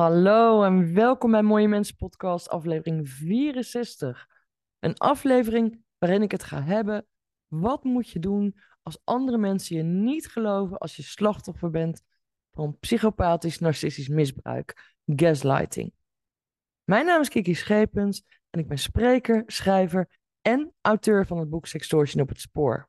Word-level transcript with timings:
Hallo 0.00 0.64
en 0.64 0.94
welkom 0.94 1.30
bij 1.30 1.42
Mooie 1.42 1.68
Mensen 1.68 1.96
Podcast, 1.96 2.48
aflevering 2.48 3.08
64. 3.08 4.28
Een 4.78 4.98
aflevering 4.98 5.84
waarin 5.98 6.22
ik 6.22 6.30
het 6.30 6.42
ga 6.42 6.62
hebben. 6.62 7.06
Wat 7.46 7.84
moet 7.84 8.08
je 8.08 8.18
doen 8.18 8.56
als 8.82 9.00
andere 9.04 9.38
mensen 9.38 9.76
je 9.76 9.82
niet 9.82 10.28
geloven 10.28 10.78
als 10.78 10.96
je 10.96 11.02
slachtoffer 11.02 11.70
bent 11.70 12.02
van 12.50 12.78
psychopathisch 12.78 13.58
narcistisch 13.58 14.08
misbruik, 14.08 14.94
gaslighting? 15.04 15.92
Mijn 16.84 17.06
naam 17.06 17.20
is 17.20 17.28
Kiki 17.28 17.54
Schepens 17.54 18.24
en 18.50 18.60
ik 18.60 18.68
ben 18.68 18.78
spreker, 18.78 19.42
schrijver 19.46 20.18
en 20.40 20.74
auteur 20.80 21.26
van 21.26 21.38
het 21.38 21.50
boek 21.50 21.66
Sextortion 21.66 22.22
op 22.22 22.28
het 22.28 22.40
spoor. 22.40 22.88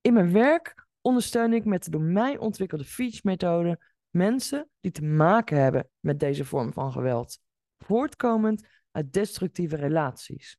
In 0.00 0.12
mijn 0.12 0.32
werk 0.32 0.86
ondersteun 1.00 1.52
ik 1.52 1.64
met 1.64 1.84
de 1.84 1.90
door 1.90 2.02
mij 2.02 2.38
ontwikkelde 2.38 2.84
Feach-methode 2.84 3.87
mensen 4.10 4.70
die 4.80 4.90
te 4.90 5.04
maken 5.04 5.62
hebben 5.62 5.90
met 6.00 6.20
deze 6.20 6.44
vorm 6.44 6.72
van 6.72 6.92
geweld, 6.92 7.38
voortkomend 7.78 8.66
uit 8.90 9.12
destructieve 9.12 9.76
relaties. 9.76 10.58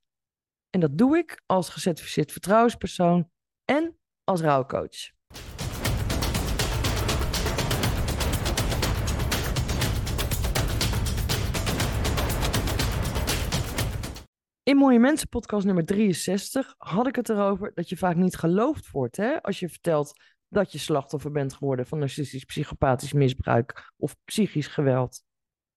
En 0.70 0.80
dat 0.80 0.98
doe 0.98 1.18
ik 1.18 1.42
als 1.46 1.70
gecertificeerd 1.70 2.32
vertrouwenspersoon 2.32 3.30
en 3.66 3.98
als 4.24 4.42
rouwcoach. 4.42 5.12
In 14.64 14.78
Mooie 14.78 15.00
Mensen 15.00 15.30
podcast 15.30 15.66
nummer 15.66 15.86
63 15.86 16.76
had 16.78 17.08
ik 17.08 17.16
het 17.16 17.30
erover 17.30 17.72
dat 17.74 17.90
je 17.90 17.98
vaak 17.98 18.16
niet 18.16 18.36
geloofd 18.36 18.92
wordt 18.92 19.18
hè, 19.18 19.42
als 19.42 19.60
je 19.60 19.70
vertelt 19.70 20.14
dat 20.50 20.72
je 20.72 20.78
slachtoffer 20.78 21.32
bent 21.32 21.54
geworden 21.54 21.86
van 21.86 22.00
narcistisch 22.00 22.44
psychopathisch 22.44 23.14
misbruik 23.14 23.94
of 23.98 24.16
psychisch 24.24 24.68
geweld. 24.68 25.24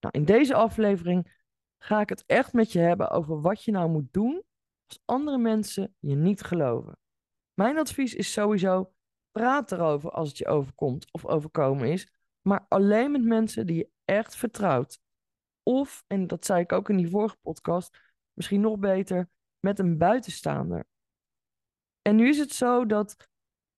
Nou, 0.01 0.19
in 0.19 0.25
deze 0.25 0.55
aflevering 0.55 1.41
ga 1.79 2.01
ik 2.01 2.09
het 2.09 2.25
echt 2.27 2.53
met 2.53 2.73
je 2.73 2.79
hebben 2.79 3.11
over 3.11 3.41
wat 3.41 3.65
je 3.65 3.73
nou 3.73 3.91
moet 3.91 4.13
doen 4.13 4.43
als 4.87 5.03
andere 5.05 5.39
mensen 5.39 5.95
je 5.99 6.15
niet 6.15 6.43
geloven. 6.43 6.99
Mijn 7.55 7.79
advies 7.79 8.15
is 8.15 8.33
sowieso: 8.33 8.93
praat 9.31 9.73
erover 9.73 10.11
als 10.11 10.29
het 10.29 10.39
je 10.39 10.47
overkomt 10.47 11.13
of 11.13 11.27
overkomen 11.27 11.89
is, 11.89 12.13
maar 12.41 12.67
alleen 12.69 13.11
met 13.11 13.23
mensen 13.23 13.67
die 13.67 13.77
je 13.77 13.91
echt 14.05 14.37
vertrouwt. 14.37 15.01
Of, 15.63 16.05
en 16.07 16.27
dat 16.27 16.45
zei 16.45 16.61
ik 16.61 16.73
ook 16.73 16.89
in 16.89 16.97
die 16.97 17.09
vorige 17.09 17.37
podcast, 17.43 17.99
misschien 18.33 18.61
nog 18.61 18.79
beter, 18.79 19.29
met 19.61 19.79
een 19.79 19.99
buitenstaander. 19.99 20.87
En 22.03 22.17
nu 22.17 22.29
is 22.29 22.39
het 22.39 22.53
zo 22.53 22.87
dat 22.87 23.31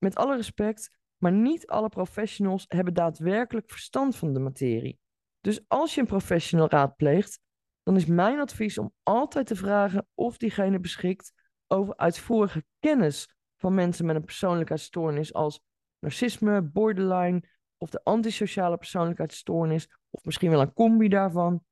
met 0.05 0.14
alle 0.14 0.36
respect, 0.36 0.97
maar 1.16 1.33
niet 1.33 1.66
alle 1.66 1.88
professionals 1.88 2.64
hebben 2.69 2.94
daadwerkelijk 2.94 3.70
verstand 3.70 4.16
van 4.16 4.33
de 4.33 4.41
materie. 4.41 4.98
Dus 5.41 5.64
als 5.69 5.94
je 5.94 6.00
een 6.00 6.06
professional 6.06 6.69
raadpleegt, 6.69 7.41
dan 7.83 7.97
is 7.97 8.06
mijn 8.06 8.41
advies 8.41 8.78
om 8.78 8.92
altijd 9.02 9.47
te 9.47 9.56
vragen 9.56 10.06
of 10.14 10.36
diegene 10.36 10.80
beschikt 10.80 11.32
over 11.66 11.97
uitvoerige 11.97 12.64
kennis 12.78 13.36
van 13.56 13.75
mensen 13.75 14.06
met 14.06 14.16
een 14.16 14.25
persoonlijkheidsstoornis 14.25 15.34
als 15.34 15.60
narcisme, 15.98 16.62
borderline 16.62 17.42
of 17.78 17.91
de 17.91 18.02
antisociale 18.02 18.77
persoonlijkheidsstoornis, 18.77 19.88
of 20.10 20.25
misschien 20.25 20.50
wel 20.50 20.60
een 20.60 20.72
combi 20.72 21.08
daarvan. 21.08 21.64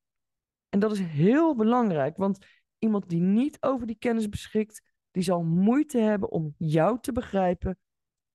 En 0.68 0.78
dat 0.78 0.92
is 0.92 1.00
heel 1.00 1.56
belangrijk, 1.56 2.16
want 2.16 2.46
iemand 2.78 3.08
die 3.08 3.20
niet 3.20 3.56
over 3.60 3.86
die 3.86 3.98
kennis 3.98 4.28
beschikt, 4.28 4.82
die 5.10 5.22
zal 5.22 5.42
moeite 5.42 5.98
hebben 5.98 6.30
om 6.30 6.54
jou 6.58 6.98
te 7.00 7.12
begrijpen 7.12 7.78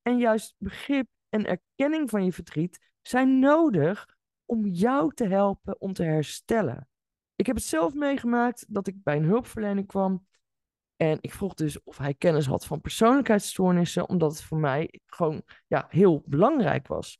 en 0.07 0.17
juist 0.17 0.55
begrip 0.57 1.07
en 1.29 1.45
erkenning 1.45 2.09
van 2.09 2.25
je 2.25 2.33
verdriet 2.33 2.79
zijn 3.01 3.39
nodig 3.39 4.17
om 4.45 4.65
jou 4.65 5.13
te 5.13 5.27
helpen 5.27 5.81
om 5.81 5.93
te 5.93 6.03
herstellen. 6.03 6.89
Ik 7.35 7.45
heb 7.45 7.55
het 7.55 7.65
zelf 7.65 7.93
meegemaakt 7.93 8.65
dat 8.67 8.87
ik 8.87 9.03
bij 9.03 9.15
een 9.15 9.23
hulpverlener 9.23 9.85
kwam. 9.85 10.27
En 10.95 11.17
ik 11.21 11.33
vroeg 11.33 11.53
dus 11.53 11.83
of 11.83 11.97
hij 11.97 12.13
kennis 12.13 12.45
had 12.45 12.65
van 12.65 12.81
persoonlijkheidsstoornissen, 12.81 14.09
omdat 14.09 14.31
het 14.31 14.43
voor 14.43 14.57
mij 14.57 14.99
gewoon 15.05 15.41
ja, 15.67 15.85
heel 15.89 16.23
belangrijk 16.25 16.87
was. 16.87 17.17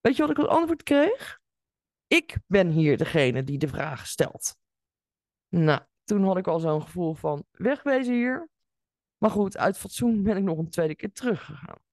Weet 0.00 0.16
je 0.16 0.22
wat 0.22 0.30
ik 0.30 0.38
als 0.38 0.48
antwoord 0.48 0.82
kreeg? 0.82 1.40
Ik 2.06 2.38
ben 2.46 2.68
hier 2.68 2.96
degene 2.96 3.44
die 3.44 3.58
de 3.58 3.68
vraag 3.68 4.06
stelt. 4.06 4.56
Nou, 5.48 5.80
toen 6.04 6.24
had 6.24 6.36
ik 6.36 6.46
al 6.46 6.58
zo'n 6.58 6.82
gevoel 6.82 7.14
van 7.14 7.44
wegwezen 7.50 8.14
hier. 8.14 8.48
Maar 9.18 9.30
goed, 9.30 9.56
uit 9.56 9.78
fatsoen 9.78 10.22
ben 10.22 10.36
ik 10.36 10.42
nog 10.42 10.58
een 10.58 10.70
tweede 10.70 10.94
keer 10.96 11.12
teruggegaan. 11.12 11.88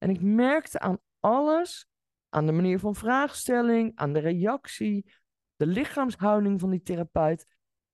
En 0.00 0.10
ik 0.10 0.22
merkte 0.22 0.78
aan 0.78 0.98
alles, 1.18 1.88
aan 2.28 2.46
de 2.46 2.52
manier 2.52 2.78
van 2.78 2.94
vraagstelling, 2.94 3.92
aan 3.94 4.12
de 4.12 4.18
reactie, 4.18 5.12
de 5.56 5.66
lichaamshouding 5.66 6.60
van 6.60 6.70
die 6.70 6.82
therapeut, 6.82 7.46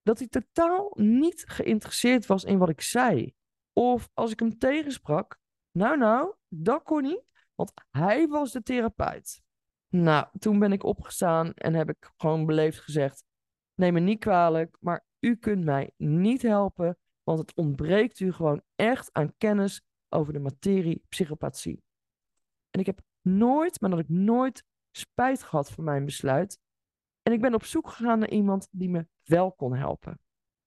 dat 0.03 0.19
hij 0.19 0.29
totaal 0.29 0.91
niet 0.95 1.45
geïnteresseerd 1.47 2.27
was 2.27 2.45
in 2.45 2.59
wat 2.59 2.69
ik 2.69 2.81
zei. 2.81 3.35
Of 3.73 4.09
als 4.15 4.31
ik 4.31 4.41
hem 4.41 4.59
tegensprak, 4.59 5.39
nou 5.71 5.97
nou, 5.97 6.35
dat 6.49 6.83
kon 6.83 7.03
niet, 7.03 7.25
want 7.55 7.73
hij 7.91 8.29
was 8.29 8.53
de 8.53 8.63
therapeut. 8.63 9.43
Nou, 9.89 10.27
toen 10.39 10.59
ben 10.59 10.73
ik 10.73 10.85
opgestaan 10.85 11.53
en 11.53 11.75
heb 11.75 11.89
ik 11.89 12.13
gewoon 12.17 12.47
beleefd 12.47 12.81
gezegd: 12.81 13.25
Neem 13.75 13.93
me 13.93 14.01
niet 14.01 14.21
kwalijk, 14.21 14.77
maar 14.81 15.07
u 15.21 15.37
kunt 15.37 15.65
mij 15.65 15.91
niet 15.97 16.43
helpen, 16.43 16.99
want 17.23 17.39
het 17.39 17.55
ontbreekt 17.55 18.21
u 18.21 18.33
gewoon 18.33 18.63
echt 18.75 19.13
aan 19.13 19.35
kennis 19.39 19.83
over 20.09 20.33
de 20.33 20.39
materie 20.39 21.05
psychopathie. 21.09 21.85
En 22.77 22.83
ik 22.83 22.89
heb 22.89 23.01
nooit, 23.21 23.81
maar 23.81 23.91
dat 23.91 23.99
ik 23.99 24.09
nooit 24.09 24.65
spijt 24.91 25.43
gehad 25.43 25.71
van 25.71 25.85
mijn 25.85 26.05
besluit. 26.05 26.61
En 27.23 27.33
ik 27.33 27.41
ben 27.41 27.55
op 27.55 27.65
zoek 27.65 27.89
gegaan 27.89 28.19
naar 28.19 28.31
iemand 28.31 28.69
die 28.71 28.89
me 28.89 29.07
wel 29.25 29.53
kon 29.53 29.75
helpen. 29.75 30.21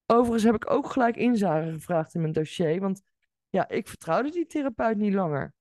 Overigens 0.05 0.43
heb 0.43 0.55
ik 0.55 0.69
ook 0.69 0.89
gelijk 0.89 1.15
inzage 1.15 1.71
gevraagd 1.71 2.13
in 2.13 2.21
mijn 2.21 2.33
dossier, 2.33 2.79
want 2.79 3.01
ja, 3.49 3.67
ik 3.67 3.87
vertrouwde 3.87 4.31
die 4.31 4.45
therapeut 4.45 4.97
niet 4.97 5.13
langer. 5.13 5.53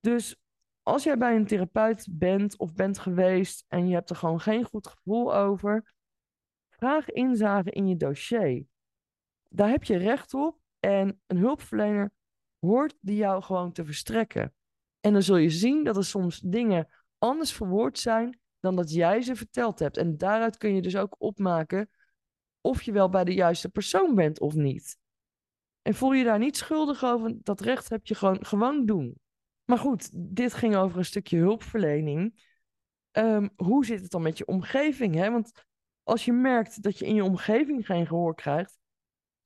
Dus 0.00 0.36
als 0.82 1.02
jij 1.02 1.18
bij 1.18 1.36
een 1.36 1.46
therapeut 1.46 2.08
bent 2.10 2.58
of 2.58 2.74
bent 2.74 2.98
geweest 2.98 3.64
en 3.68 3.88
je 3.88 3.94
hebt 3.94 4.10
er 4.10 4.16
gewoon 4.16 4.40
geen 4.40 4.64
goed 4.64 4.86
gevoel 4.86 5.34
over, 5.34 5.94
vraag 6.68 7.10
inzage 7.10 7.70
in 7.70 7.88
je 7.88 7.96
dossier. 7.96 8.66
Daar 9.48 9.68
heb 9.68 9.84
je 9.84 9.96
recht 9.96 10.34
op 10.34 10.60
en 10.80 11.22
een 11.26 11.38
hulpverlener 11.38 12.12
hoort 12.58 12.96
die 13.00 13.16
jou 13.16 13.42
gewoon 13.42 13.72
te 13.72 13.84
verstrekken. 13.84 14.55
En 15.06 15.12
dan 15.12 15.22
zul 15.22 15.36
je 15.36 15.50
zien 15.50 15.84
dat 15.84 15.96
er 15.96 16.04
soms 16.04 16.40
dingen 16.40 16.88
anders 17.18 17.52
verwoord 17.52 17.98
zijn 17.98 18.40
dan 18.60 18.76
dat 18.76 18.92
jij 18.92 19.22
ze 19.22 19.36
verteld 19.36 19.78
hebt. 19.78 19.96
En 19.96 20.16
daaruit 20.16 20.56
kun 20.56 20.74
je 20.74 20.82
dus 20.82 20.96
ook 20.96 21.14
opmaken 21.18 21.90
of 22.60 22.82
je 22.82 22.92
wel 22.92 23.08
bij 23.08 23.24
de 23.24 23.34
juiste 23.34 23.68
persoon 23.68 24.14
bent 24.14 24.40
of 24.40 24.54
niet. 24.54 24.98
En 25.82 25.94
voel 25.94 26.12
je 26.12 26.24
daar 26.24 26.38
niet 26.38 26.56
schuldig 26.56 27.04
over, 27.04 27.36
dat 27.42 27.60
recht 27.60 27.88
heb 27.88 28.06
je 28.06 28.14
gewoon, 28.14 28.44
gewoon 28.44 28.86
doen. 28.86 29.20
Maar 29.64 29.78
goed, 29.78 30.10
dit 30.12 30.54
ging 30.54 30.76
over 30.76 30.98
een 30.98 31.04
stukje 31.04 31.38
hulpverlening. 31.38 32.48
Ehm, 33.10 33.48
hoe 33.56 33.84
zit 33.84 34.00
het 34.00 34.10
dan 34.10 34.22
met 34.22 34.38
je 34.38 34.46
omgeving? 34.46 35.14
Hè? 35.14 35.30
Want 35.30 35.52
als 36.02 36.24
je 36.24 36.32
merkt 36.32 36.82
dat 36.82 36.98
je 36.98 37.06
in 37.06 37.14
je 37.14 37.24
omgeving 37.24 37.86
geen 37.86 38.06
gehoor 38.06 38.34
krijgt, 38.34 38.78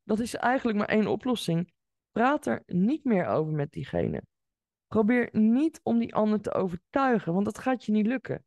dat 0.02 0.18
is 0.18 0.34
eigenlijk 0.34 0.78
maar 0.78 0.88
één 0.88 1.06
oplossing. 1.06 1.72
Praat 2.10 2.46
er 2.46 2.62
niet 2.66 3.04
meer 3.04 3.26
over 3.26 3.52
met 3.52 3.72
diegene. 3.72 4.22
Probeer 4.90 5.28
niet 5.32 5.80
om 5.82 5.98
die 5.98 6.14
ander 6.14 6.40
te 6.40 6.52
overtuigen, 6.52 7.32
want 7.32 7.44
dat 7.44 7.58
gaat 7.58 7.84
je 7.84 7.92
niet 7.92 8.06
lukken. 8.06 8.44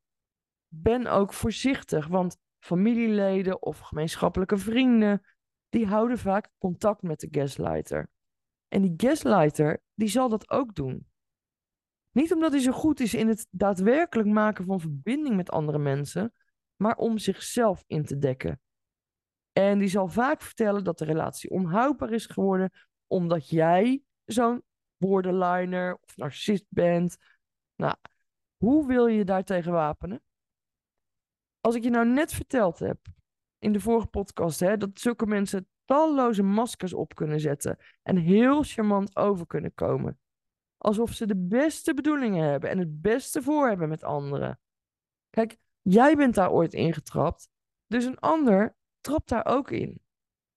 Ben 0.68 1.08
ook 1.08 1.34
voorzichtig, 1.34 2.08
want 2.08 2.38
familieleden 2.60 3.62
of 3.62 3.80
gemeenschappelijke 3.80 4.58
vrienden, 4.58 5.26
die 5.70 5.86
houden 5.86 6.18
vaak 6.18 6.50
contact 6.58 7.02
met 7.02 7.20
de 7.20 7.28
gaslighter. 7.32 8.10
En 8.68 8.82
die 8.82 8.94
gaslighter, 8.98 9.82
die 9.94 10.08
zal 10.08 10.30
dat 10.30 10.50
ook 10.50 10.76
doen. 10.76 11.08
Niet 12.12 12.34
omdat 12.34 12.52
hij 12.52 12.62
zo 12.62 12.72
goed 12.72 13.00
is 13.00 13.14
in 13.14 13.28
het 13.28 13.48
daadwerkelijk 13.50 14.30
maken 14.30 14.66
van 14.66 14.80
verbinding 14.80 15.36
met 15.36 15.52
andere 15.52 15.80
mensen, 15.80 16.34
maar 16.76 16.96
om 16.96 17.18
zichzelf 17.18 17.84
in 17.88 18.06
te 18.06 18.18
dekken. 18.18 18.62
En 19.52 19.80
die 19.80 19.88
zal 19.88 20.08
vaak 20.08 20.42
vertellen 20.42 20.84
dat 20.84 20.98
de 20.98 21.06
relatie 21.06 21.50
onhoudbaar 21.50 22.12
is 22.12 22.26
geworden 22.26 22.72
omdat 23.08 23.50
jij 23.50 24.04
zo'n 24.26 24.64
borderliner 25.08 25.98
of 26.02 26.18
narcist 26.18 26.66
bent. 26.70 27.18
Nou, 27.76 27.96
hoe 28.58 28.88
wil 28.88 29.08
je 29.08 29.26
daar 29.26 29.44
tegen 29.44 29.72
wapenen? 29.72 30.24
Als 31.62 31.76
ik 31.76 31.84
je 31.84 31.90
nou 31.90 32.08
net 32.08 32.34
verteld 32.34 32.80
heb 32.80 32.98
in 33.60 33.74
de 33.74 33.80
vorige 33.80 34.08
podcast, 34.08 34.60
hè, 34.60 34.78
dat 34.78 34.90
zulke 34.94 35.26
mensen 35.26 35.68
talloze 35.86 36.44
maskers 36.44 36.94
op 36.94 37.16
kunnen 37.16 37.40
zetten 37.40 37.78
en 38.04 38.18
heel 38.18 38.64
charmant 38.64 39.16
over 39.16 39.48
kunnen 39.48 39.74
komen. 39.74 40.20
Alsof 40.78 41.12
ze 41.12 41.26
de 41.26 41.38
beste 41.38 41.94
bedoelingen 41.94 42.50
hebben 42.50 42.70
en 42.70 42.78
het 42.78 43.02
beste 43.02 43.42
voor 43.42 43.68
hebben 43.68 43.90
met 43.90 44.04
anderen. 44.04 44.60
Kijk, 45.30 45.58
jij 45.82 46.16
bent 46.16 46.36
daar 46.36 46.52
ooit 46.52 46.74
ingetrapt, 46.74 47.50
dus 47.88 48.06
een 48.06 48.20
ander 48.20 48.76
trapt 49.02 49.30
daar 49.30 49.46
ook 49.46 49.72
in. 49.72 50.02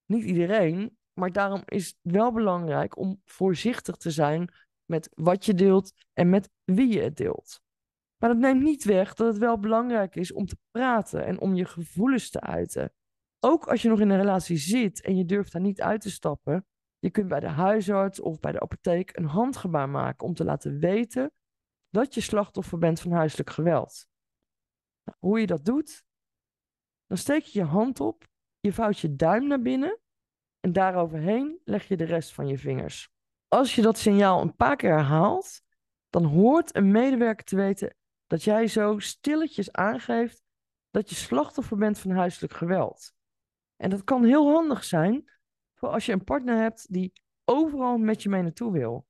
Niet 0.05 0.23
iedereen, 0.23 0.96
maar 1.17 1.31
daarom 1.31 1.61
is 1.65 1.87
het 1.87 1.97
wel 2.01 2.31
belangrijk 2.31 2.97
om 2.97 3.21
voorzichtig 3.25 3.95
te 3.95 4.11
zijn 4.11 4.53
met 4.85 5.09
wat 5.13 5.45
je 5.45 5.53
deelt 5.53 5.93
en 6.13 6.29
met 6.29 6.49
wie 6.63 6.93
je 6.93 7.01
het 7.01 7.17
deelt. 7.17 7.61
Maar 8.17 8.29
dat 8.29 8.37
neemt 8.37 8.61
niet 8.61 8.83
weg 8.83 9.13
dat 9.13 9.27
het 9.27 9.37
wel 9.37 9.59
belangrijk 9.59 10.15
is 10.15 10.33
om 10.33 10.45
te 10.45 10.57
praten 10.71 11.25
en 11.25 11.39
om 11.39 11.55
je 11.55 11.65
gevoelens 11.65 12.29
te 12.29 12.41
uiten. 12.41 12.93
Ook 13.39 13.67
als 13.67 13.81
je 13.81 13.89
nog 13.89 13.99
in 13.99 14.09
een 14.09 14.17
relatie 14.17 14.57
zit 14.57 15.01
en 15.01 15.15
je 15.15 15.25
durft 15.25 15.51
daar 15.51 15.61
niet 15.61 15.81
uit 15.81 16.01
te 16.01 16.11
stappen, 16.11 16.65
je 16.99 17.09
kunt 17.09 17.27
bij 17.27 17.39
de 17.39 17.47
huisarts 17.47 18.19
of 18.19 18.39
bij 18.39 18.51
de 18.51 18.59
apotheek 18.59 19.17
een 19.17 19.25
handgebaar 19.25 19.89
maken 19.89 20.27
om 20.27 20.33
te 20.33 20.43
laten 20.43 20.79
weten 20.79 21.31
dat 21.89 22.13
je 22.13 22.21
slachtoffer 22.21 22.77
bent 22.77 22.99
van 22.99 23.11
huiselijk 23.11 23.49
geweld. 23.49 24.07
Nou, 25.03 25.17
hoe 25.19 25.39
je 25.39 25.47
dat 25.47 25.65
doet? 25.65 26.05
Dan 27.05 27.17
steek 27.17 27.43
je 27.43 27.59
je 27.59 27.65
hand 27.65 27.99
op, 27.99 28.27
je 28.59 28.73
vouwt 28.73 28.99
je 28.99 29.15
duim 29.15 29.47
naar 29.47 29.61
binnen 29.61 29.99
en 30.59 30.73
daaroverheen 30.73 31.59
leg 31.63 31.87
je 31.87 31.97
de 31.97 32.03
rest 32.03 32.33
van 32.33 32.47
je 32.47 32.57
vingers. 32.57 33.09
Als 33.47 33.75
je 33.75 33.81
dat 33.81 33.97
signaal 33.97 34.41
een 34.41 34.55
paar 34.55 34.75
keer 34.75 34.91
herhaalt, 34.91 35.61
dan 36.09 36.23
hoort 36.23 36.75
een 36.75 36.91
medewerker 36.91 37.45
te 37.45 37.55
weten 37.55 37.95
dat 38.27 38.43
jij 38.43 38.67
zo 38.67 38.99
stilletjes 38.99 39.71
aangeeft 39.71 40.43
dat 40.91 41.09
je 41.09 41.15
slachtoffer 41.15 41.77
bent 41.77 41.99
van 41.99 42.11
huiselijk 42.11 42.53
geweld. 42.53 43.13
En 43.75 43.89
dat 43.89 44.03
kan 44.03 44.23
heel 44.23 44.51
handig 44.51 44.83
zijn 44.83 45.31
voor 45.73 45.89
als 45.89 46.05
je 46.05 46.11
een 46.11 46.23
partner 46.23 46.57
hebt 46.57 46.93
die 46.93 47.13
overal 47.45 47.97
met 47.97 48.23
je 48.23 48.29
mee 48.29 48.41
naartoe 48.41 48.71
wil. 48.71 49.07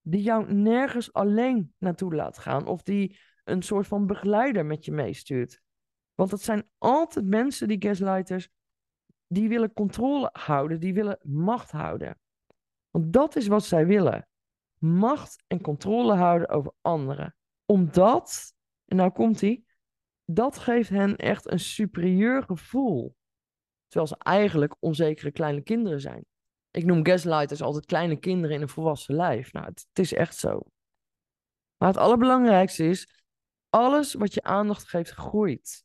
Die 0.00 0.22
jou 0.22 0.52
nergens 0.52 1.12
alleen 1.12 1.74
naartoe 1.78 2.14
laat 2.14 2.38
gaan 2.38 2.66
of 2.66 2.82
die 2.82 3.18
een 3.44 3.62
soort 3.62 3.86
van 3.86 4.06
begeleider 4.06 4.66
met 4.66 4.84
je 4.84 4.92
meestuurt. 4.92 5.60
Want 6.14 6.30
het 6.30 6.42
zijn 6.42 6.68
altijd 6.78 7.24
mensen, 7.24 7.68
die 7.68 7.82
gaslighters, 7.82 8.48
die 9.32 9.48
willen 9.48 9.72
controle 9.72 10.30
houden, 10.32 10.80
die 10.80 10.94
willen 10.94 11.18
macht 11.22 11.70
houden. 11.70 12.18
Want 12.90 13.12
dat 13.12 13.36
is 13.36 13.46
wat 13.46 13.64
zij 13.64 13.86
willen. 13.86 14.28
Macht 14.78 15.44
en 15.46 15.60
controle 15.60 16.14
houden 16.14 16.48
over 16.48 16.72
anderen. 16.80 17.36
Omdat, 17.66 18.54
en 18.84 18.96
nou 18.96 19.10
komt 19.10 19.40
hij, 19.40 19.64
dat 20.24 20.58
geeft 20.58 20.88
hen 20.88 21.16
echt 21.16 21.50
een 21.50 21.60
superieur 21.60 22.42
gevoel. 22.42 23.16
Terwijl 23.88 24.06
ze 24.06 24.16
eigenlijk 24.18 24.76
onzekere 24.78 25.30
kleine 25.30 25.62
kinderen 25.62 26.00
zijn. 26.00 26.24
Ik 26.70 26.84
noem 26.84 27.04
gaslighters 27.04 27.62
altijd 27.62 27.86
kleine 27.86 28.16
kinderen 28.16 28.56
in 28.56 28.62
een 28.62 28.68
volwassen 28.68 29.14
lijf. 29.14 29.52
Nou, 29.52 29.66
het, 29.66 29.86
het 29.88 29.98
is 29.98 30.12
echt 30.12 30.36
zo. 30.36 30.62
Maar 31.76 31.88
het 31.88 31.96
allerbelangrijkste 31.96 32.84
is, 32.84 33.24
alles 33.68 34.14
wat 34.14 34.34
je 34.34 34.42
aandacht 34.42 34.88
geeft 34.88 35.10
groeit. 35.10 35.84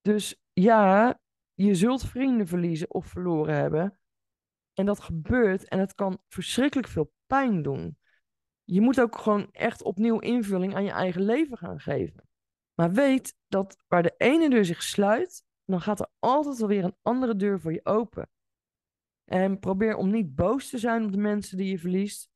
Dus 0.00 0.40
ja, 0.52 1.18
je 1.64 1.74
zult 1.74 2.04
vrienden 2.04 2.46
verliezen 2.46 2.90
of 2.90 3.06
verloren 3.06 3.54
hebben. 3.54 3.98
En 4.72 4.86
dat 4.86 5.00
gebeurt 5.00 5.68
en 5.68 5.78
het 5.78 5.94
kan 5.94 6.22
verschrikkelijk 6.28 6.88
veel 6.88 7.12
pijn 7.26 7.62
doen. 7.62 7.98
Je 8.64 8.80
moet 8.80 9.00
ook 9.00 9.18
gewoon 9.18 9.48
echt 9.52 9.82
opnieuw 9.82 10.18
invulling 10.18 10.74
aan 10.74 10.84
je 10.84 10.90
eigen 10.90 11.22
leven 11.22 11.58
gaan 11.58 11.80
geven. 11.80 12.28
Maar 12.74 12.92
weet 12.92 13.36
dat 13.48 13.76
waar 13.88 14.02
de 14.02 14.14
ene 14.16 14.50
deur 14.50 14.64
zich 14.64 14.82
sluit, 14.82 15.44
dan 15.64 15.80
gaat 15.80 16.00
er 16.00 16.10
altijd 16.18 16.58
wel 16.58 16.68
weer 16.68 16.84
een 16.84 16.96
andere 17.02 17.36
deur 17.36 17.60
voor 17.60 17.72
je 17.72 17.84
open. 17.84 18.30
En 19.24 19.58
probeer 19.58 19.96
om 19.96 20.10
niet 20.10 20.34
boos 20.34 20.70
te 20.70 20.78
zijn 20.78 21.04
op 21.04 21.12
de 21.12 21.18
mensen 21.18 21.56
die 21.56 21.70
je 21.70 21.78
verliest. 21.78 22.30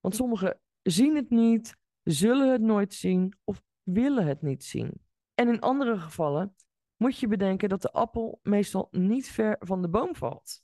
Want 0.00 0.14
sommigen 0.14 0.60
zien 0.82 1.16
het 1.16 1.30
niet, 1.30 1.76
zullen 2.02 2.52
het 2.52 2.60
nooit 2.60 2.94
zien 2.94 3.38
of 3.44 3.62
willen 3.82 4.26
het 4.26 4.42
niet 4.42 4.64
zien. 4.64 4.92
En 5.34 5.48
in 5.48 5.60
andere 5.60 5.98
gevallen 5.98 6.54
moet 7.00 7.18
je 7.18 7.28
bedenken 7.28 7.68
dat 7.68 7.82
de 7.82 7.92
appel 7.92 8.40
meestal 8.42 8.88
niet 8.90 9.30
ver 9.30 9.56
van 9.58 9.82
de 9.82 9.88
boom 9.88 10.16
valt. 10.16 10.62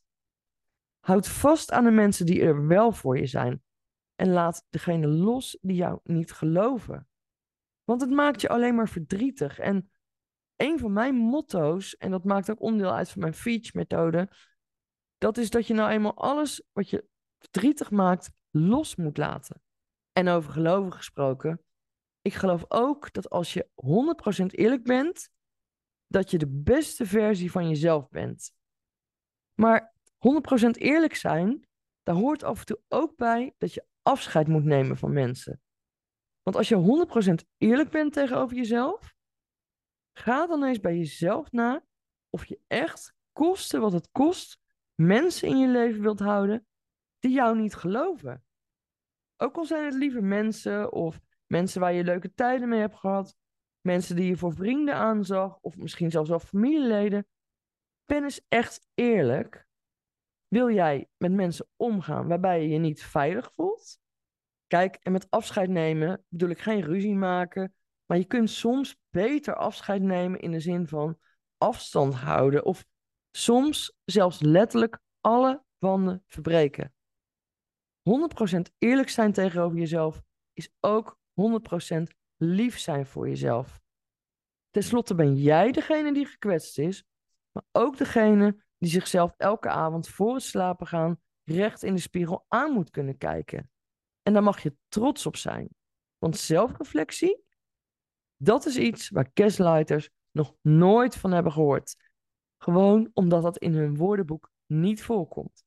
Houd 1.01 1.29
vast 1.29 1.71
aan 1.71 1.85
de 1.85 1.91
mensen 1.91 2.27
die 2.27 2.41
er 2.41 2.67
wel 2.67 2.93
voor 2.93 3.19
je 3.19 3.27
zijn 3.27 3.63
en 4.15 4.29
laat 4.33 4.67
degene 4.71 5.07
los 5.07 5.59
die 5.61 5.77
jou 5.77 6.01
niet 6.03 6.33
geloven. 6.33 7.09
Want 7.85 8.01
het 8.01 8.11
maakt 8.11 8.41
je 8.41 8.49
alleen 8.49 8.75
maar 8.75 8.89
verdrietig. 8.89 9.59
En 9.59 9.91
een 10.57 10.79
van 10.79 10.93
mijn 10.93 11.15
motto's, 11.15 11.97
en 11.97 12.11
dat 12.11 12.25
maakt 12.25 12.51
ook 12.51 12.61
onderdeel 12.61 12.95
uit 12.95 13.11
van 13.11 13.21
mijn 13.21 13.35
Feach-methode, 13.35 14.31
dat 15.19 15.39
is 15.39 15.51
dat 15.51 15.67
je 15.67 15.75
nou 15.75 15.91
eenmaal 15.91 16.17
alles 16.17 16.63
wat 16.73 16.91
je 16.91 17.09
verdrietig 17.39 17.91
maakt 17.91 18.31
los 18.51 18.97
moet 18.97 19.17
laten. 19.17 19.63
En 20.13 20.29
over 20.29 20.53
geloven 20.53 20.93
gesproken, 20.93 21.65
ik 22.23 22.35
geloof 22.35 22.65
ook 22.69 23.13
dat 23.13 23.31
als 23.31 23.53
je 23.53 23.69
100% 24.43 24.47
eerlijk 24.47 24.85
bent, 24.85 25.35
dat 26.07 26.31
je 26.31 26.39
de 26.39 26.49
beste 26.49 27.07
versie 27.07 27.51
van 27.51 27.69
jezelf 27.69 28.09
bent. 28.09 28.55
Maar 29.55 29.95
100% 30.67 30.71
eerlijk 30.71 31.15
zijn, 31.15 31.69
daar 32.03 32.15
hoort 32.15 32.43
af 32.43 32.59
en 32.59 32.67
toe 32.67 32.81
ook 32.89 33.17
bij 33.17 33.55
dat 33.59 33.75
je 33.75 33.87
afscheid 34.03 34.49
moet 34.49 34.65
nemen 34.65 34.97
van 34.97 35.13
mensen. 35.13 35.61
Want 36.43 36.57
als 36.57 36.69
je 36.69 37.07
100% 37.45 37.49
eerlijk 37.57 37.91
bent 37.91 38.13
tegenover 38.13 38.57
jezelf, 38.57 39.15
ga 40.13 40.47
dan 40.47 40.65
eens 40.65 40.81
bij 40.81 40.97
jezelf 40.97 41.53
na 41.53 41.85
of 42.31 42.45
je 42.45 42.61
echt, 42.67 43.15
koste 43.33 43.79
wat 43.79 43.93
het 43.93 44.11
kost, 44.11 44.59
mensen 44.95 45.49
in 45.49 45.59
je 45.59 45.69
leven 45.69 46.03
wilt 46.03 46.19
houden 46.19 46.67
die 47.19 47.31
jou 47.31 47.59
niet 47.59 47.75
geloven. 47.75 48.45
Ook 49.37 49.57
al 49.57 49.65
zijn 49.65 49.85
het 49.85 49.95
liever 49.95 50.25
mensen 50.25 50.93
of 50.93 51.21
mensen 51.47 51.81
waar 51.81 51.93
je 51.93 52.05
leuke 52.05 52.35
tijden 52.35 52.69
mee 52.69 52.81
hebt 52.81 52.97
gehad, 52.97 53.37
mensen 53.87 54.17
die 54.17 54.27
je 54.27 54.37
voor 54.37 54.53
vrienden 54.53 54.95
aanzag 54.95 55.59
of 55.61 55.77
misschien 55.77 56.11
zelfs 56.11 56.29
wel 56.29 56.39
familieleden. 56.39 57.27
Ben 58.05 58.23
eens 58.23 58.41
echt 58.49 58.87
eerlijk. 58.95 59.67
Wil 60.49 60.71
jij 60.71 61.09
met 61.17 61.33
mensen 61.33 61.69
omgaan 61.77 62.29
waarbij 62.29 62.63
je 62.63 62.69
je 62.69 62.79
niet 62.79 63.03
veilig 63.03 63.53
voelt? 63.53 63.99
Kijk, 64.67 64.95
en 65.03 65.13
met 65.13 65.31
afscheid 65.31 65.69
nemen 65.69 66.25
bedoel 66.29 66.49
ik 66.49 66.59
geen 66.59 66.81
ruzie 66.81 67.15
maken, 67.15 67.75
maar 68.07 68.19
je 68.19 68.25
kunt 68.25 68.51
soms 68.51 68.97
beter 69.11 69.55
afscheid 69.57 70.03
nemen 70.03 70.41
in 70.41 70.51
de 70.51 70.61
zin 70.61 70.89
van 70.89 71.19
afstand 71.59 72.15
houden 72.15 72.65
of 72.65 72.85
soms 73.31 73.97
zelfs 74.05 74.41
letterlijk 74.41 74.99
alle 75.21 75.65
wanden 75.79 76.23
verbreken. 76.27 76.95
100% 78.03 78.61
eerlijk 78.79 79.09
zijn 79.09 79.33
tegenover 79.33 79.79
jezelf 79.79 80.23
is 80.53 80.71
ook 80.81 81.19
100% 81.35 82.03
lief 82.37 82.79
zijn 82.79 83.07
voor 83.07 83.29
jezelf. 83.29 83.81
Ten 84.71 84.83
slotte 84.83 85.15
ben 85.15 85.37
jij 85.37 85.73
degene 85.73 86.13
die 86.13 86.27
gekwetst 86.27 86.79
is, 86.79 87.05
maar 87.53 87.65
ook 87.73 87.97
degene 87.97 88.65
die 88.79 88.91
zichzelf 88.91 89.35
elke 89.37 89.69
avond 89.69 90.09
voor 90.09 90.35
het 90.35 90.43
slapen 90.43 90.87
gaan 90.87 91.21
recht 91.45 91.83
in 91.83 91.95
de 91.95 92.01
spiegel 92.01 92.45
aan 92.49 92.73
moet 92.73 92.91
kunnen 92.91 93.19
kijken. 93.19 93.71
En 94.23 94.33
daar 94.33 94.43
mag 94.43 94.63
je 94.63 94.77
trots 94.89 95.27
op 95.27 95.37
zijn. 95.37 95.69
Want 96.19 96.37
zelfreflectie, 96.37 97.45
dat 98.37 98.67
is 98.67 98.77
iets 98.77 99.09
waar 99.11 99.31
gaslighters 99.35 100.11
nog 100.31 100.55
nooit 100.61 101.17
van 101.17 101.33
hebben 101.33 101.53
gehoord. 101.53 102.11
Gewoon 102.59 103.11
omdat 103.15 103.43
dat 103.43 103.59
in 103.59 103.75
hun 103.75 103.97
woordenboek 103.97 104.51
niet 104.67 105.03
voorkomt. 105.03 105.65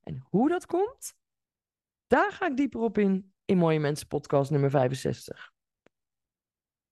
En 0.00 0.26
hoe 0.28 0.48
dat 0.48 0.66
komt, 0.66 1.14
daar 2.06 2.32
ga 2.32 2.46
ik 2.46 2.56
dieper 2.56 2.80
op 2.80 2.98
in 2.98 3.34
in 3.44 3.58
Mooie 3.58 3.80
Mensen 3.80 4.06
podcast 4.06 4.50
nummer 4.50 4.70
65. 4.70 5.54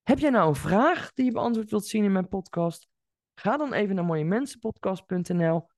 Heb 0.05 0.19
jij 0.19 0.31
nou 0.31 0.49
een 0.49 0.55
vraag 0.55 1.13
die 1.13 1.25
je 1.25 1.33
beantwoord 1.33 1.71
wilt 1.71 1.87
zien 1.87 2.05
in 2.05 2.13
mijn 2.13 2.29
podcast? 2.29 2.89
Ga 3.35 3.57
dan 3.57 3.73
even 3.73 3.95
naar 3.95 4.05
mooiemensenpodcast.nl, 4.05 5.69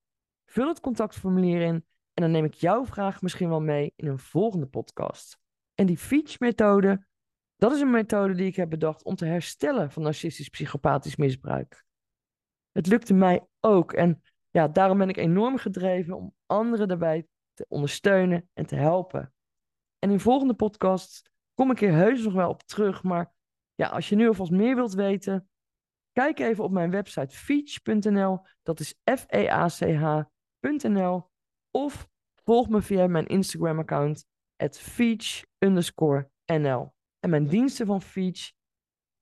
vul 0.45 0.69
het 0.69 0.81
contactformulier 0.81 1.61
in 1.61 1.87
en 2.15 2.23
dan 2.23 2.31
neem 2.31 2.45
ik 2.45 2.55
jouw 2.55 2.87
vraag 2.87 3.23
misschien 3.23 3.49
wel 3.49 3.61
mee 3.61 3.93
in 3.97 4.07
een 4.07 4.19
volgende 4.19 4.67
podcast. 4.67 5.39
En 5.75 5.87
die 5.87 5.99
Feach-methode, 5.99 7.07
dat 7.57 7.73
is 7.73 7.81
een 7.81 7.91
methode 7.91 8.35
die 8.35 8.47
ik 8.47 8.57
heb 8.57 8.71
bedacht 8.71 9.05
om 9.05 9.15
te 9.15 9.25
herstellen 9.25 9.91
van 9.91 10.03
narcistisch 10.03 10.49
psychopathisch 10.49 11.17
misbruik. 11.17 11.85
Het 12.73 12.87
lukte 12.87 13.15
mij 13.15 13.47
ook 13.61 13.93
en 13.93 14.23
ja, 14.51 14.69
daarom 14.69 14.99
ben 14.99 15.09
ik 15.09 15.17
enorm 15.17 15.57
gedreven 15.57 16.15
om 16.15 16.35
anderen 16.47 16.89
daarbij 16.89 17.27
te 17.55 17.67
ondersteunen 17.69 18.51
en 18.53 18.67
te 18.67 18.77
helpen. 18.77 19.33
En 19.99 20.11
in 20.11 20.21
volgende 20.21 20.55
podcasts 20.55 21.23
kom 21.55 21.71
ik 21.71 21.81
er 21.81 21.93
heus 21.93 22.25
nog 22.25 22.33
wel 22.33 22.49
op 22.49 22.63
terug, 22.63 23.03
maar 23.03 23.35
ja, 23.77 23.89
als 23.89 24.09
je 24.09 24.17
nu 24.17 24.27
alvast 24.27 24.51
meer 24.51 24.75
wilt 24.75 24.95
weten, 24.95 25.49
kijk 26.13 26.39
even 26.39 26.65
op 26.65 26.71
mijn 26.71 26.91
website 26.91 27.37
feach.nl. 27.37 28.47
Dat 28.63 28.81
is 28.81 28.95
F-E-A-C-H.nl. 29.05 30.41
Of 31.71 32.09
volg 32.35 32.69
me 32.69 32.83
via 32.83 33.07
mijn 33.07 33.27
Instagram-account, 33.27 34.27
feach 34.71 35.43
NL. 36.47 36.95
En 37.21 37.31
mijn 37.31 37.47
diensten 37.47 37.87
van 37.87 38.03
Feach, 38.03 38.53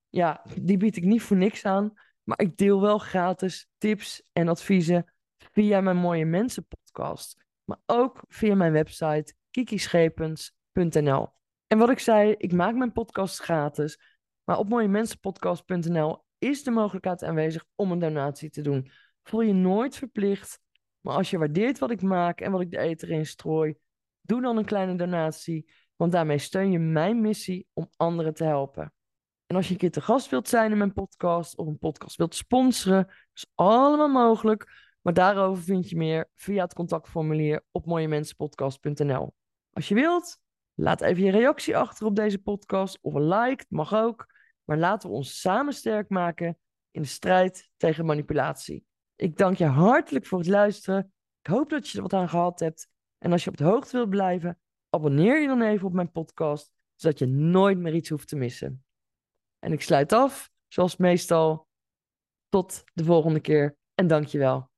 ja, 0.09 0.45
die 0.61 0.77
bied 0.77 0.97
ik 0.97 1.05
niet 1.05 1.23
voor 1.23 1.37
niks 1.37 1.65
aan. 1.65 1.93
Maar 2.23 2.41
ik 2.41 2.57
deel 2.57 2.81
wel 2.81 2.99
gratis 2.99 3.69
tips 3.79 4.23
en 4.33 4.49
adviezen 4.49 5.13
via 5.37 5.81
mijn 5.81 5.97
Mooie 5.97 6.25
Mensen 6.25 6.67
podcast. 6.67 7.45
Maar 7.65 7.79
ook 7.87 8.23
via 8.29 8.55
mijn 8.55 8.73
website 8.73 9.35
kikischepens.nl. 9.51 11.33
En 11.67 11.79
wat 11.79 11.91
ik 11.91 11.99
zei, 11.99 12.35
ik 12.39 12.53
maak 12.53 12.75
mijn 12.75 12.93
podcast 12.93 13.41
gratis. 13.41 14.13
Maar 14.45 14.59
op 14.59 14.69
mooiemensenpodcast.nl 14.69 16.25
is 16.39 16.63
de 16.63 16.71
mogelijkheid 16.71 17.23
aanwezig 17.25 17.65
om 17.75 17.93
een 17.93 17.99
donatie 17.99 18.51
te 18.51 18.63
doen. 18.63 18.91
Voel 19.23 19.41
je 19.41 19.53
nooit 19.53 19.97
verplicht. 19.97 20.61
Maar 21.01 21.17
als 21.17 21.31
je 21.31 21.39
waardeert 21.39 21.79
wat 21.79 21.91
ik 21.91 22.03
maak 22.03 22.41
en 22.41 22.53
wat 22.53 22.61
ik 22.61 22.71
de 22.71 22.79
eten 22.79 23.09
in 23.09 23.27
strooi, 23.27 23.75
doe 24.21 24.41
dan 24.41 24.57
een 24.57 24.65
kleine 24.65 24.97
donatie. 24.97 25.71
Want 25.97 26.13
daarmee 26.13 26.39
steun 26.39 26.71
je 26.71 26.79
mijn 26.79 27.21
missie 27.21 27.67
om 27.73 27.91
anderen 27.97 28.35
te 28.35 28.45
helpen. 28.45 28.93
En 29.47 29.57
als 29.57 29.67
je 29.67 29.73
een 29.73 29.79
keer 29.79 29.91
te 29.91 30.01
gast 30.01 30.31
wilt 30.31 30.49
zijn 30.49 30.73
in 30.73 30.79
mijn 30.79 30.93
podcast 30.93 31.57
of 31.57 31.67
een 31.67 31.79
podcast 31.79 32.17
wilt 32.17 32.35
sponsoren, 32.35 33.09
is 33.35 33.47
allemaal 33.55 34.09
mogelijk. 34.09 34.71
Maar 35.01 35.15
daarover 35.15 35.63
vind 35.63 35.89
je 35.89 35.97
meer 35.97 36.31
via 36.35 36.63
het 36.63 36.75
contactformulier 36.75 37.65
op 37.71 37.87
mooiemensenpodcast.nl. 37.87 39.35
Als 39.73 39.89
je 39.89 39.95
wilt, 39.95 40.39
laat 40.75 41.01
even 41.01 41.25
je 41.25 41.31
reactie 41.31 41.77
achter 41.77 42.07
op 42.07 42.17
deze 42.17 42.39
podcast 42.39 42.99
of 43.03 43.15
een 43.15 43.29
like, 43.29 43.65
mag 43.69 43.95
ook. 43.95 44.34
Maar 44.64 44.78
laten 44.78 45.09
we 45.09 45.14
ons 45.14 45.40
samen 45.40 45.73
sterk 45.73 46.09
maken 46.09 46.59
in 46.90 47.02
de 47.02 47.09
strijd 47.09 47.71
tegen 47.76 48.04
manipulatie. 48.04 48.87
Ik 49.16 49.37
dank 49.37 49.56
je 49.56 49.64
hartelijk 49.64 50.26
voor 50.26 50.38
het 50.38 50.49
luisteren. 50.49 51.12
Ik 51.40 51.47
hoop 51.47 51.71
dat 51.71 51.88
je 51.88 51.97
er 51.97 52.02
wat 52.02 52.12
aan 52.12 52.28
gehad 52.28 52.61
hebt. 52.61 52.88
En 53.18 53.33
als 53.33 53.44
je 53.44 53.50
op 53.50 53.56
de 53.56 53.64
hoogte 53.64 53.97
wilt 53.97 54.11
blijven, 54.11 54.59
abonneer 54.90 55.40
je 55.40 55.47
dan 55.47 55.62
even 55.62 55.87
op 55.87 55.92
mijn 55.92 56.11
podcast, 56.11 56.73
zodat 56.94 57.18
je 57.18 57.26
nooit 57.26 57.78
meer 57.78 57.94
iets 57.94 58.09
hoeft 58.09 58.28
te 58.28 58.37
missen. 58.37 58.85
En 59.59 59.73
ik 59.73 59.80
sluit 59.80 60.12
af, 60.12 60.50
zoals 60.68 60.97
meestal. 60.97 61.68
Tot 62.49 62.85
de 62.92 63.04
volgende 63.04 63.40
keer 63.40 63.76
en 63.94 64.06
dank 64.06 64.26
je 64.26 64.38
wel. 64.38 64.73